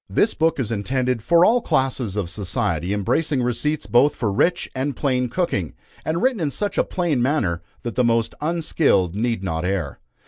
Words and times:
This 0.09 0.33
book 0.33 0.59
is 0.59 0.71
intended 0.71 1.21
for 1.21 1.45
all 1.45 1.61
classes 1.61 2.15
of 2.15 2.27
society, 2.27 2.91
embracing 2.91 3.43
receipts 3.43 3.85
both 3.85 4.15
for 4.15 4.33
rich 4.33 4.67
and 4.73 4.95
plain 4.95 5.29
cooking, 5.29 5.75
and 6.03 6.23
written 6.23 6.39
in 6.39 6.49
such 6.49 6.79
a 6.79 6.83
plain 6.83 7.21
manner, 7.21 7.61
that 7.83 7.93
the 7.93 8.03
most 8.03 8.33
unskilled 8.41 9.13
need 9.15 9.43
not 9.43 9.63
err. 9.63 9.99